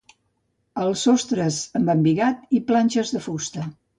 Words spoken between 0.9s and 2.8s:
sostres amb embigat i